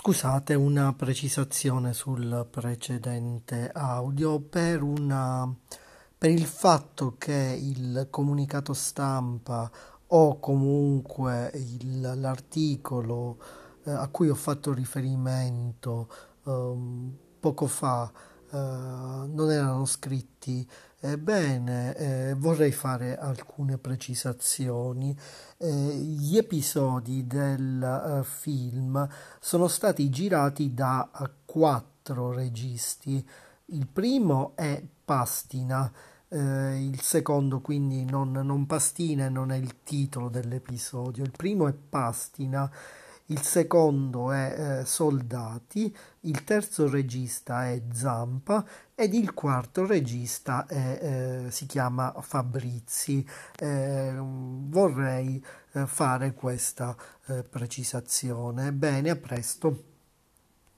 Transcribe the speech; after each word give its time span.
Scusate, 0.00 0.54
una 0.54 0.92
precisazione 0.94 1.92
sul 1.92 2.46
precedente 2.48 3.68
audio. 3.74 4.38
Per 4.38 4.80
una, 4.80 5.52
per 6.16 6.30
il 6.30 6.44
fatto 6.44 7.16
che 7.18 7.58
il 7.60 8.06
comunicato 8.08 8.74
stampa 8.74 9.68
o 10.06 10.38
comunque 10.38 11.50
il- 11.54 12.12
l'articolo 12.14 13.38
eh, 13.82 13.90
a 13.90 14.06
cui 14.06 14.28
ho 14.28 14.36
fatto 14.36 14.72
riferimento 14.72 16.08
ehm, 16.46 17.16
poco 17.40 17.66
fa 17.66 18.08
eh, 18.08 18.37
non 18.50 19.50
erano 19.50 19.84
scritti 19.84 20.66
eh, 21.00 21.16
bene, 21.16 21.94
eh, 21.96 22.34
vorrei 22.34 22.72
fare 22.72 23.16
alcune 23.16 23.78
precisazioni. 23.78 25.16
Eh, 25.56 25.66
gli 25.68 26.36
episodi 26.36 27.26
del 27.26 27.82
eh, 27.82 28.24
film 28.24 29.08
sono 29.38 29.68
stati 29.68 30.10
girati 30.10 30.74
da 30.74 31.08
eh, 31.20 31.30
quattro 31.44 32.32
registi. 32.32 33.24
Il 33.66 33.86
primo 33.86 34.52
è 34.56 34.82
Pastina, 35.04 35.90
eh, 36.28 36.84
il 36.84 37.00
secondo 37.00 37.60
quindi 37.60 38.04
non, 38.04 38.32
non 38.32 38.66
Pastina 38.66 39.28
non 39.28 39.52
è 39.52 39.56
il 39.56 39.84
titolo 39.84 40.28
dell'episodio. 40.28 41.22
Il 41.22 41.32
primo 41.36 41.68
è 41.68 41.72
Pastina, 41.74 42.68
il 43.30 43.42
secondo 43.42 44.32
è 44.32 44.80
eh, 44.80 44.84
Soldati, 44.84 45.94
il 46.20 46.44
terzo 46.44 46.88
regista 46.88 47.68
è 47.68 47.82
Zampa 47.92 48.64
ed 48.94 49.14
il 49.14 49.34
quarto 49.34 49.86
regista 49.86 50.66
è, 50.66 51.44
eh, 51.46 51.50
si 51.50 51.66
chiama 51.66 52.14
Fabrizi. 52.20 53.26
Eh, 53.58 54.14
vorrei 54.16 55.44
eh, 55.72 55.86
fare 55.86 56.32
questa 56.32 56.96
eh, 57.26 57.42
precisazione. 57.42 58.72
Bene, 58.72 59.10
a 59.10 59.16
presto. 59.16 59.87